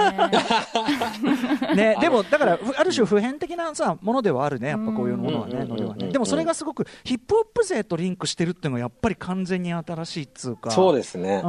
[1.72, 6.06] うん、ね、でもだから、ふある種普遍的なさものではあるね、やっぱこういうものはね、うんうんノリはね。
[6.06, 11.42] うんでもそれがすごくヒップホップ勢とリンクしてるっていうのは、やっぱり完全に新しいっつうか、そうですね。
[11.44, 11.48] う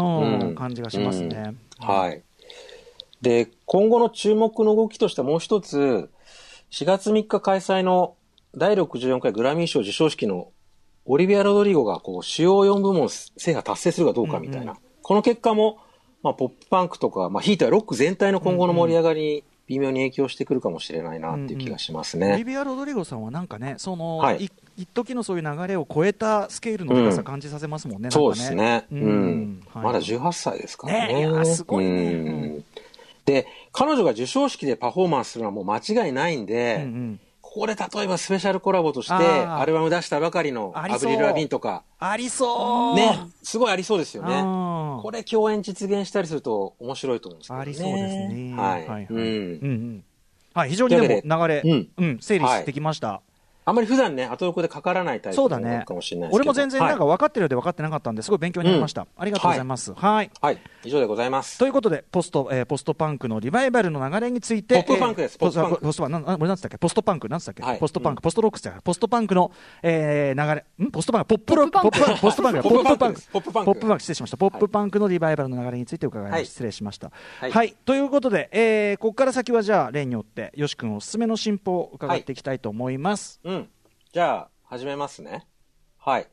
[0.52, 2.22] ん感じがしますねうんはい。
[3.20, 6.08] で、今後の注目の動きとしてはもう一つ、
[6.70, 8.14] 4月3日開催の
[8.56, 10.52] 第64回グラミー賞授賞式の
[11.04, 14.72] オリビア・ロドリゴがこう主要4部門制覇達成するかどうかみたいな。
[14.72, 15.78] うんうんこの結果も、
[16.26, 22.34] まあ、ポップパンクとか、まあ、ひいてはロック全体の今後の盛り上がりに微妙に影響してくるかもしれないなっていう気がしますね。
[22.34, 24.44] オリビア・ロドリゴさんはなんかね、その、はい。
[24.44, 28.86] い一時のそういう流れを超えたスケールの深さうん感じさせますもんね、そうなんかですね。
[28.92, 29.30] ううん。
[29.30, 29.62] ん。
[29.72, 29.84] はい。
[29.84, 31.14] まだ18歳ですからね。
[31.14, 32.12] ねいやすごいね。
[32.12, 32.64] うん。
[33.24, 37.20] で、彼女が授賞式でパフォーマンスするのはもう間違いないんで、うんうん
[37.56, 42.96] ここで例えばスペシャルコラボとして、アルバム出したばかりのアブリル・ラビンとか、ありそう。
[42.96, 44.34] ね、すごいありそうですよね。
[44.34, 45.02] うん。
[45.02, 47.62] これ共演実現したりすると面白いと思うんですけどね。
[47.62, 48.54] ありそうですね。
[48.54, 48.86] はい。
[48.86, 49.16] はい、うん。
[49.16, 50.04] うんうん。
[50.52, 51.88] はい、非常にでも流れ、うん。
[51.96, 53.22] うん、整理してきました。
[53.68, 56.44] あんまり普段ね、後横でかからないタイプそうだねのかもしれないですけど。
[56.44, 57.16] 俺も全然なんかはい。
[57.16, 58.30] 分かってるようで分かってなかったんで、す。
[58.30, 59.08] ごい勉強になりました。
[59.16, 59.64] ありがとうござい。
[59.64, 59.92] ます。
[59.92, 60.30] はい。
[60.40, 60.58] はい。
[60.84, 61.58] 以上でございます。
[61.58, 65.34] ということで、ポスト、えーポストパンクのリバイバルの流れについて、ポップパンクです。
[65.34, 65.82] えーポスポップパンク。
[65.86, 66.78] ポストパンク、なんあ俺なんつったっけ？
[66.78, 67.78] ポストパンク、なんつったっけ、はい。
[67.78, 69.50] ポストパンク、うんポストロックスじゃポストパンクの、
[69.82, 70.90] えー流れ、ん？
[70.92, 73.22] ポストパンク、ポップロック、ポップパンク、ポストパンク、ポップパンク。
[73.32, 74.36] ポップパンク、ポップパンク、失礼しました。
[74.36, 76.36] ポップパンクのリバイバルの流れについて伺いました。
[76.36, 76.46] はい。
[76.46, 77.08] 失礼しました。
[77.08, 77.68] は、はい。
[77.68, 83.40] いということで、えーここから先はじゃあ、例によって、よし君おすすめの新譜を伺っていきたいと思います。
[83.44, 83.55] うん。
[84.16, 85.46] じゃあ、始めますね。
[85.98, 86.26] はい。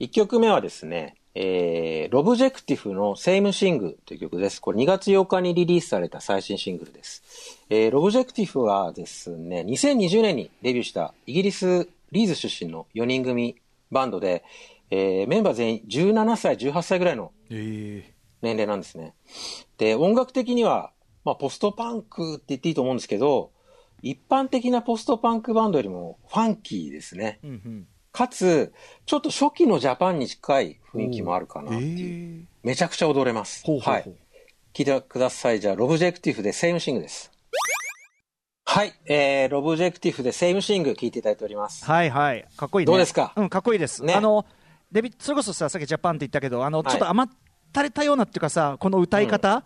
[0.00, 4.62] 1曲目はですね、えー、ロブジェクティフのセイムシングという曲です。
[4.62, 7.22] これ2月8日にリリースされた最新シングルです。
[7.68, 13.56] えー、ロブジェクティフはですね、2020年にデビューしたイギリス・リーズ出身の4人組
[13.90, 14.42] バンドで、
[14.90, 18.10] えー、メンバー全員17歳、18歳ぐらいのえ
[18.40, 19.12] 年齢なんですね。
[19.76, 20.92] で、音楽的には、
[21.26, 23.52] まあ、ポストパンクって言っていいと思うんですけど、
[24.02, 27.40] 一般的なポストパンクバンドよりもファンキーですね。
[27.42, 28.72] うんうんかつ、
[29.06, 32.42] ちょっと初期のジャパンに近い雰囲気もあるかなえっていう。
[32.42, 33.62] ーめちゃくちゃ踊れます。
[33.64, 34.12] ほうほうはい。
[34.74, 35.60] 聞いてください。
[35.60, 37.30] じゃあ、ロブジェクティフでセイムシングです。
[38.64, 38.92] はい。
[39.06, 41.84] えー、ロブジェクティフでセイムシング聞いていただいております。
[41.84, 42.90] はいはい、かっこいいね。
[42.90, 43.34] どうですか？
[43.36, 44.02] うん、かっこいいです。
[44.02, 44.46] ねあの、
[44.90, 47.30] デビそれこそさ、さっきジャパンって言ったけど、あの、はいちょっと甘っ
[47.72, 49.62] たれたようなっていうかさ、この歌い方、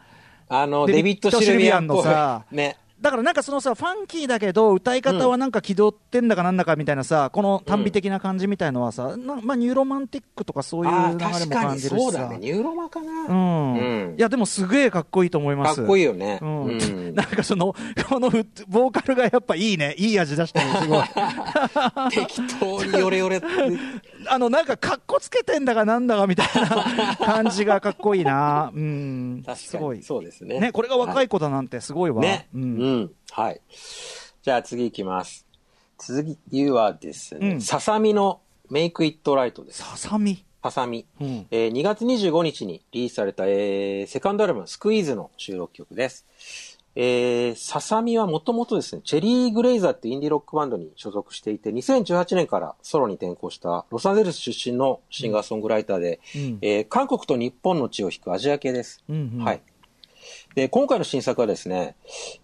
[0.49, 2.77] あの、デビッドシルビアンのさね。
[3.03, 12.11] だからなんかそのさ、ファンキーだけど、歌い方はなんか気取ってんだかなんだかみたいなさ、この耽美的な感じみたいのはさ、なまあ、ニューロマンティックとかそういう流れも感じるしさ。
[12.11, 12.39] そうだね。
[12.39, 13.13] ニューロマかな。
[13.13, 15.77] うん、うんいやでもすげえかっこいいと思います。
[15.77, 16.39] かっこいいよね。
[16.41, 17.75] うんうん なんかその、
[18.09, 21.03] このフボーカルがやっぱいいね、いい味出してる、すごい。
[22.11, 23.43] 適当にヨレヨレ。
[24.29, 28.71] あの、なんか、かっこつけてんだかなんだかみたいな 感じがかっこいいな。
[28.75, 29.43] うん。
[29.45, 30.03] 確すごい。
[30.03, 30.61] そうですね。
[30.61, 32.21] ね、これが若い子だなんてすごいわ。
[32.21, 32.49] ね。
[32.55, 32.59] う。
[32.59, 33.11] うんん。
[33.31, 33.61] はい。
[34.43, 35.47] じゃあ次行きます。
[35.99, 36.37] 次
[36.71, 39.83] はですね、うんささみの Make It Right です。
[39.83, 40.45] ささみ。
[40.63, 41.07] ささみ。
[41.21, 41.47] うん。
[41.51, 46.72] えー2月25日にリリースされた、えーセカンドアルバム、スクイーズの収録曲です。
[46.95, 59.03] えー、ささみはもともとですね、チェリー・グレイザーってインディロックバンドに所属していて、2018年からソロに転向したロサンゼルス出身のシンガーソングライターで、うんえー韓国と日本の血を引くアジア系です。
[59.09, 59.63] うんうんはい。
[60.55, 61.97] で、今回の新作はですね、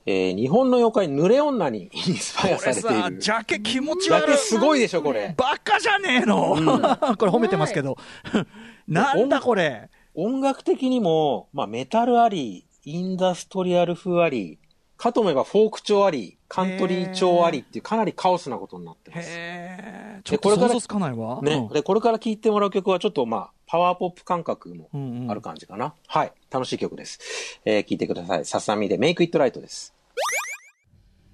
[0.06, 3.18] えー日本の妖怪濡れ女にインスパイアこれさ、されている。
[3.18, 4.32] ジャケ気持ちジャ悪い。
[4.32, 5.34] ケすごいでしょ、これ。
[5.36, 6.56] バカじゃねえの、
[7.18, 7.98] これ褒めてますけど。
[8.88, 9.90] なんだこれ。
[10.14, 14.58] 音楽的にも、まあ、メタルあり、インダストリアル風あり、
[14.96, 19.28] かと思えばフォーク調あり、カントリー調ありっていうかなりカオスなことになってます。
[19.28, 20.20] へえ。
[20.24, 21.42] ちょっことれから想像つかないわ。
[21.42, 21.68] ね。
[21.70, 25.92] で、これから聴いてもらう曲はちょっとまあ、パワーポップ感覚もうんうんある感じかな。
[26.06, 26.32] はい。
[26.50, 27.60] 楽しい曲です。
[27.66, 28.46] えー、聴いてください。
[28.46, 29.94] ささみで Make It Right です。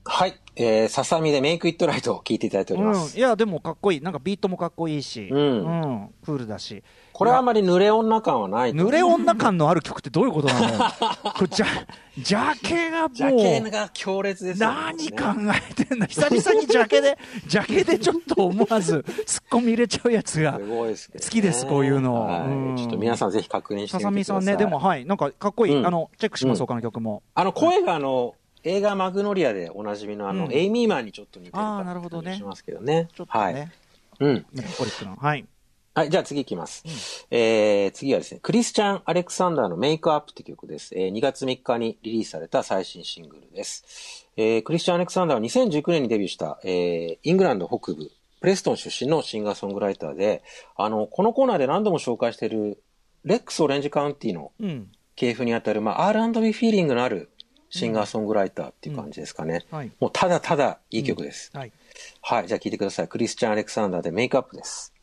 [0.07, 0.39] はい。
[0.57, 3.19] えー、ささみで Make It Right を聴いていただいておりうん、ます。
[3.19, 4.01] いや、でもかっこいい。
[4.01, 6.83] なんかビートもかっこいいし、うんうんクールだし。
[7.13, 10.79] これはあまり濡れ女感はない濡れ女感のある曲ってどういうことなの？
[11.35, 11.67] これジャ、
[12.19, 14.75] ジャケがもう、ジャケが強烈ですよね。
[14.77, 16.07] 何考えてんの？
[16.07, 20.67] 久々にジャケで、 ジャケでちょっと思わず突っ込み入れちゃうやつがす。
[20.67, 24.41] ごいですけどね好きですこういうのはいうんちょっと皆さんぜひ確認してさみてください。
[24.41, 25.77] さみさんね、でもはい、なんかかっこいい。
[25.77, 27.23] うんあの、チェックします、他の曲も。
[27.35, 28.35] あの、声があの、
[28.65, 33.09] 映画マグノリアでおなじみのあの、うんエイミーマンにちょっと似てるあーかなるほどねしますけどね。
[33.29, 33.55] はい。
[33.55, 33.73] ね、
[34.21, 34.47] うん。
[34.53, 35.17] リックな。
[35.17, 35.47] はい。
[35.97, 37.27] はい、じゃあ次いきます。
[37.31, 40.93] えー、次はですね、クリスチャン・アレクサンダーのメイクアップって曲です。
[40.97, 44.27] えー、2月3日にリリースされた最新シングルです。
[44.37, 50.43] えー、クリスチャン・アレクサンダーは2019年にデビューした、えー、イングランド北部、プレストン出身のシンガーソングライターで、
[50.77, 52.83] あの、このコーナーで何度も紹介している、
[53.23, 54.91] レックス・オレンジ・カウンティのうん。
[55.17, 57.31] 系譜にあたる、まあ、R&B フィーリングのある
[57.75, 59.67] シンガーソングライターっていう感じですかね。
[59.73, 59.91] はい。
[59.99, 61.51] もうただただいい曲です。
[61.53, 61.73] はい。
[62.23, 63.09] はい、じゃあ聴いてください。
[63.09, 64.95] クリスチャン・アレクサンダーでメイクアップです。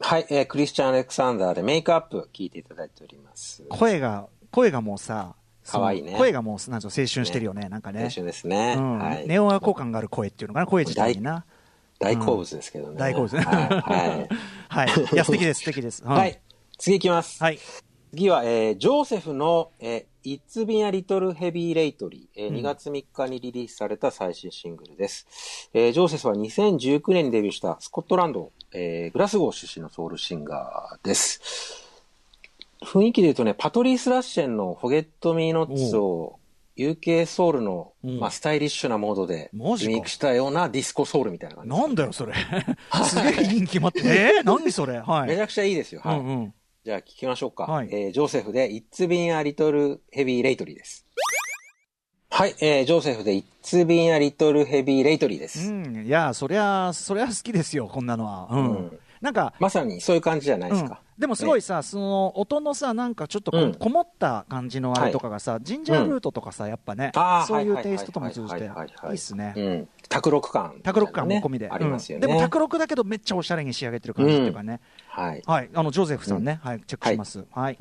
[0.00, 3.62] はい、えー、クリスチャン・アレクサンダーでメイクアップ聴いていただいております。
[3.68, 8.10] 声が、声がもうさ、可愛いね声がもう、なん青春してるよね、なんかね青。
[8.10, 8.74] 春ですね。
[8.76, 9.28] うんはい。
[9.28, 11.44] ネオアコ感がある声っていうのかな、声自体にな。
[12.00, 12.98] 大好物ですけどね。
[12.98, 13.46] 大好物はい。
[13.46, 14.28] はい
[14.68, 14.88] はい。
[15.12, 16.02] いや、素敵です、素敵です。
[16.02, 16.40] うんはい。
[16.78, 17.40] 次行きます。
[17.40, 17.60] はい。
[18.14, 25.70] 次は、えージョーセフの、えー、It's Been a Little Heavy Lately、えーうん2月3日にリリースされた最新シングルです。
[25.72, 31.40] えージョーセフは2019年にデビューしたスコットランド、えーグラスゴー出身のソウルシンガーです。
[32.84, 36.38] 雰囲気で言うとね、パトリース・ラッシェンの Forget Me Not を
[36.76, 42.34] UK ソウルの、うんまあ、スタイリッシュなモードでリメイクしたようなディスコソウルみたいな感じなんだよ、それ。
[43.04, 44.00] すげえいいに決まって。
[44.04, 44.98] えー、何それ？
[44.98, 45.28] はい。
[45.28, 46.00] めちゃくちゃいいですよ。
[46.04, 46.18] はい。
[46.18, 46.54] うんうん。
[46.84, 47.64] じゃあ聞きましょうか。
[47.64, 51.06] はいえージョーセフで It's Been a Little Heavy Lately です。
[52.28, 55.70] はい、えージョーセフで It's Been a Little Heavy Lately です。
[55.70, 56.04] うん。
[56.04, 58.48] いや、そりゃ、そりゃ好きですよ、こんなのは。
[58.50, 58.70] うん。
[58.70, 61.00] うんなんか、まさにそういう感じじゃないですうんか。
[61.22, 67.12] でもすごいさ、その音のさ、なんかちょっとこ,、うんこもった感じのあれとかがさ、ジンジャールートとかさ、やっぱね
[67.46, 69.54] そういうテイストとも通じて、いはいっすね。
[69.56, 69.88] うん。
[70.08, 71.70] 卓録感、卓録感も込みで。
[71.70, 72.26] ありますよね。
[72.26, 74.80] うんでも卓録だけどめっちゃおしゃれに仕上げてる感じっていうかね。
[75.06, 75.42] はい。
[75.46, 75.70] はい。
[75.72, 77.44] あの、ジョゼフさんね、はい、チェックします。
[77.52, 77.78] はい。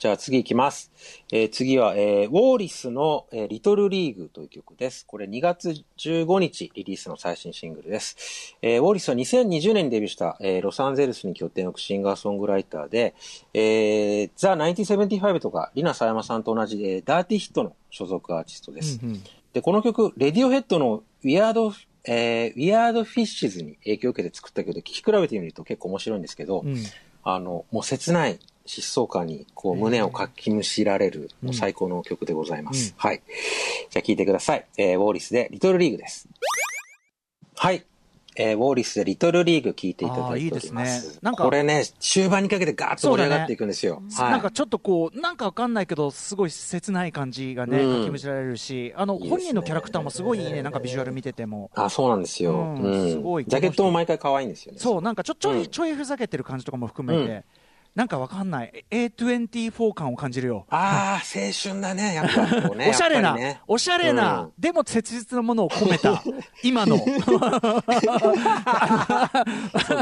[0.00, 0.02] ん。
[0.02, 0.90] じゃあ次行きます。
[1.30, 5.04] えー次は、えーウォーリスの、えーリトルリーグという曲です。
[5.06, 8.56] これ2月15日リリースの最新シングルです。
[8.62, 13.14] えーウォーリスは2020年にデビューした、えーロサンゼルスに拠点を置くシンガーソングライターで、
[13.54, 18.98] えー、ザ・1975とか、リナ・サヤマさんと同じ、えーダーティヒットの所属アーティストです。
[19.02, 21.72] うんうんで、この曲、レディオヘッドのウィアード、
[22.04, 26.76] えー、ウィアードフィッシュズに影響を受けて作った曲で聴き比べてみると結構面白いんですけど、うん
[27.22, 28.38] あの、もう切ない
[28.70, 32.94] 疾走感に、こう、胸をかきむしられる、もう最高の曲でございます。
[32.96, 33.22] はい。
[33.90, 34.66] じゃあ聴いてください。
[34.76, 36.28] えー、ウォーリスで、リトルリーグです。
[37.56, 37.84] はい。
[38.36, 40.44] えー、ウォーリスでリトルリーグ聴いていただいております。
[40.44, 44.02] いいですねなんかこれね、終盤にかけてガーッと盛り上がっていくんですよ。
[44.16, 44.30] はい。
[44.30, 51.70] なんかちょっとこう、なんかわかんないけど、すごい切ない感じがね、うんかきむしられるし、あの、い本人のキャラクターもすごいいいね、なんかビジュアル見てても。
[51.74, 52.52] あ、そうなんですよ。
[52.52, 53.10] うんうん。
[53.10, 54.78] すごいジャケットも毎回可愛いんですよね。
[54.78, 57.44] そう、なんかちょ、ちょい、うんちょいふざけてる感じとかも含めて、うん
[57.94, 58.84] なんかわかんない。
[58.90, 60.64] A24 感を感じるよ。
[60.70, 62.88] ああ、青春だね、やっぱこうね。
[62.90, 66.22] おしゃれな、ねおしゃれな、うんでも切実なものを込めた、
[66.62, 66.96] 今の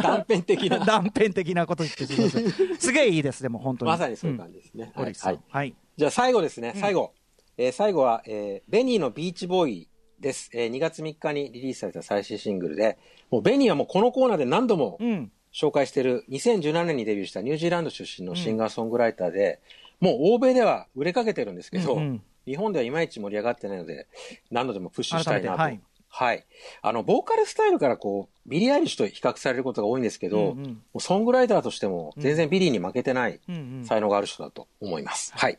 [0.03, 0.79] 断片的な。
[0.85, 2.79] 断片的なこと言ってす。
[2.79, 3.91] すげえいいです、でも本当に。
[3.91, 4.93] まさにそういう感じですね。
[4.95, 5.03] うん。
[5.03, 5.43] オはいリスさん。
[5.49, 5.75] はい。
[5.97, 7.13] じゃあ最後ですね、最後。
[7.57, 9.89] えー最後は、えーベニーのビーチボーイ
[10.21, 10.51] です。
[10.53, 12.99] えー2月3日にリリースされた最新シングルで、
[13.31, 15.33] もうベニーはもうこのコーナーで何度もうん。
[15.59, 19.61] 紹介している2017年にデビューしたニュージーランド出身のシンガーソングライターで、
[19.99, 24.07] もう欧米では売れかけてるんですけど、うんうん日本ではいまいち盛り上がってないので、
[24.51, 25.79] 何度でもプッシュしたいなとはい
[26.09, 26.47] はい。
[26.81, 35.33] あの、ボーカルスタイルからこう、ビリー・アイリッシュと比較されることが多いんですけど、うんうんもうソングライターとしても全然ビリーに負けてないうんうん才能がある人だと思います。
[35.37, 35.59] はい。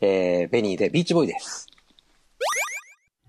[0.00, 1.66] えー、ベニーでビーチボーイです。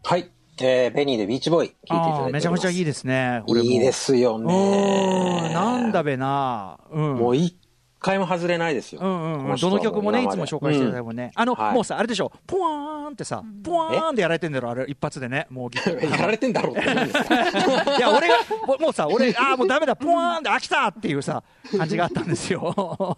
[0.04, 0.32] はい。
[0.64, 3.44] えー、ベニーでビーチボーイ、聴いていただいてめちゃめちゃいいですね。
[3.48, 5.50] いいですよね。
[5.50, 6.80] ん、なんだべな。
[6.92, 7.16] うん。
[7.16, 7.56] もう一
[8.02, 9.00] 回も外れないですよ。
[9.00, 11.16] どの曲もね、いつも紹介してたもん。
[11.16, 11.74] ね、あの、はい。
[11.74, 18.36] もうさ、あれでしょ、ポワーンってさ、ポワーンってやられてんだろ、あれ、一発でね、もうギターうんやられてんだろうって いや、俺が、
[18.80, 21.44] もうさ、俺、ああ、もうダメだ、ポワーンって飽きたっていうさ、
[21.78, 22.74] 感じがあったんですよ。
[22.76, 23.18] 好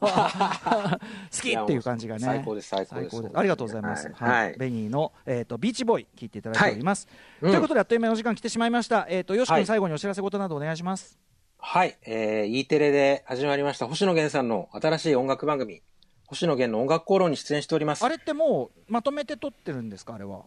[1.42, 2.26] きっていう感じがね。
[2.26, 3.32] 最高です最高です。
[3.34, 4.12] ありがとうございます。
[4.14, 4.56] はい。
[4.58, 7.08] ベニーの、えっ、と、ビーチボーイ、聞いていただいております。
[7.42, 7.52] はい。
[7.52, 9.06] ということで、あっという間にお時間来てしまいました。
[9.10, 9.66] えっ、と、よし君、はい。
[9.66, 11.33] 最後にお知らせ事などお願いします。
[11.66, 15.82] はい、えー、E テレで始まりました星野源さんの新しい音楽番組、
[16.28, 18.04] 星野源の音楽講論に出演しております。
[18.04, 20.44] あれってもう、まとめて撮ってるんですか、あれは？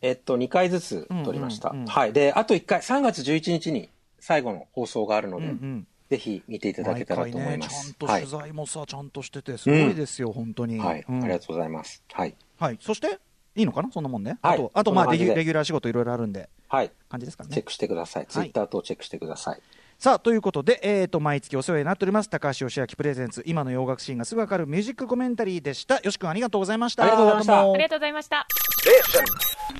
[0.00, 1.68] えっと、2回ずつ撮りました。
[1.68, 2.14] うんうんうんはい。
[2.14, 5.86] で、あと1回、3月11日に最後の放送があるので、うんうん。
[6.08, 7.90] ぜひ見ていただけたらと思い毎回ね、ちゃます。
[7.90, 8.42] んとはい取。
[8.42, 10.78] 材もさ、ちゃんとしてて、すごいですよ、本当に。
[10.78, 12.02] はい、うんありがとうございます。
[12.10, 12.34] はい。
[12.58, 12.78] はい。
[12.80, 13.18] そして、
[13.54, 14.38] いいのかなそんなもんね。
[14.40, 16.90] はいあと、あとまあレギュ、ラー仕事いろいろあるんで、はい。
[17.10, 17.66] 感じですからねチェッ。
[17.66, 18.26] クしてください。
[18.26, 19.60] ツイッター等チェックしてください。
[19.98, 25.98] さあ、ということで、えーと、毎月お世話になっております、高橋義明プレゼンツ、今の洋楽シーンがすぐわかるミュージックコメンタリーでした。
[25.98, 27.02] よし君ありがとうございました。
[27.02, 28.46] ありがとうございましたありがとうございました。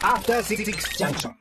[0.03, 1.35] After Six Junction.